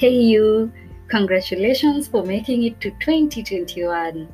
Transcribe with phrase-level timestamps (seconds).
[0.00, 0.72] Hey, you!
[1.08, 4.32] Congratulations for making it to 2021.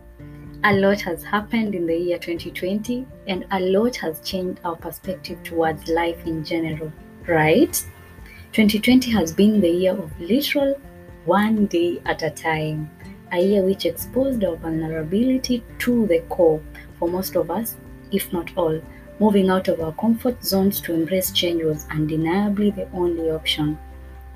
[0.63, 5.43] A lot has happened in the year 2020, and a lot has changed our perspective
[5.43, 6.93] towards life in general,
[7.27, 7.85] right?
[8.53, 10.81] 2020 has been the year of literal
[11.25, 12.89] one day at a time,
[13.33, 16.63] a year which exposed our vulnerability to the core
[16.97, 17.75] for most of us,
[18.13, 18.81] if not all.
[19.19, 23.77] Moving out of our comfort zones to embrace change was undeniably the only option.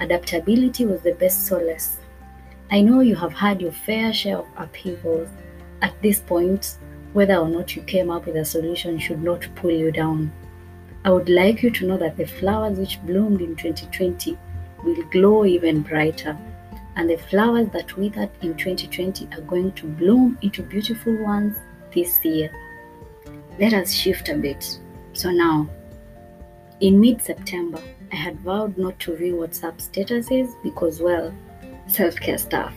[0.00, 1.98] Adaptability was the best solace.
[2.70, 5.28] I know you have had your fair share of upheavals.
[5.82, 6.78] At this point,
[7.12, 10.32] whether or not you came up with a solution should not pull you down.
[11.04, 14.38] I would like you to know that the flowers which bloomed in 2020
[14.84, 16.36] will glow even brighter,
[16.96, 21.56] and the flowers that withered in 2020 are going to bloom into beautiful ones
[21.94, 22.50] this year.
[23.58, 24.78] Let us shift a bit.
[25.12, 25.68] So now,
[26.80, 27.80] in mid September,
[28.12, 31.34] I had vowed not to view WhatsApp statuses because, well,
[31.86, 32.74] self care stuff.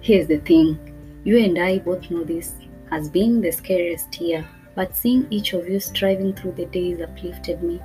[0.00, 0.78] Here's the thing
[1.24, 2.54] you and I both know this
[2.90, 7.62] has been the scariest year, but seeing each of you striving through the days uplifted
[7.62, 7.80] me.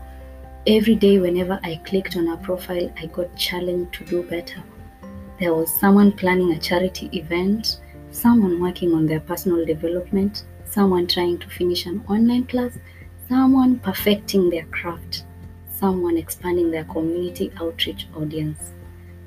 [0.67, 4.63] Every day, whenever I clicked on a profile, I got challenged to do better.
[5.39, 11.38] There was someone planning a charity event, someone working on their personal development, someone trying
[11.39, 12.79] to finish an online class,
[13.27, 15.25] someone perfecting their craft
[15.79, 18.71] someone expanding their community outreach audience,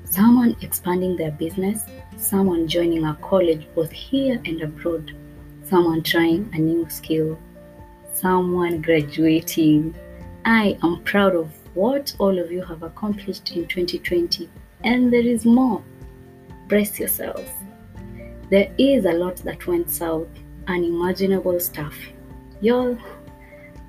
[0.03, 1.85] someone expanding their business,
[2.17, 5.15] someone joining a college both here and abroad,
[5.63, 7.37] someone trying a new skill,
[8.13, 9.93] someone graduating.
[10.45, 14.49] I am proud of what all of you have accomplished in 2020,
[14.83, 15.83] and there is more.
[16.67, 17.51] Brace yourselves.
[18.49, 20.27] There is a lot that went south,
[20.67, 21.95] unimaginable stuff.
[22.61, 22.97] Y'all,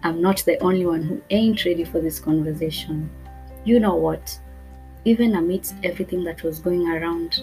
[0.03, 3.11] I'm not the only one who ain't ready for this conversation.
[3.65, 4.39] You know what?
[5.05, 7.43] Even amidst everything that was going around,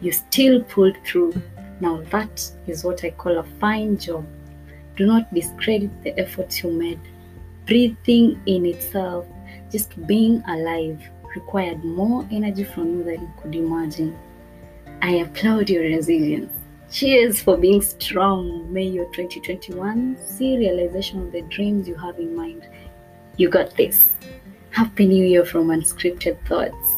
[0.00, 1.40] you still pulled through.
[1.80, 4.26] Now, that is what I call a fine job.
[4.96, 7.00] Do not discredit the efforts you made.
[7.66, 9.24] Breathing in itself,
[9.70, 11.00] just being alive,
[11.36, 14.18] required more energy from you than you could imagine.
[15.02, 16.52] I applaud your resilience.
[16.92, 18.70] Cheers for being strong.
[18.70, 22.68] May your 2021 see realization of the dreams you have in mind.
[23.38, 24.12] You got this.
[24.72, 26.88] Happy New Year from Unscripted Thoughts.